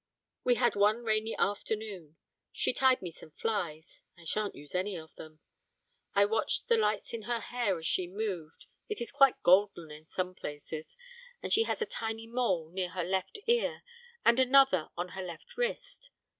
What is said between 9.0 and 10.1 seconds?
quite golden in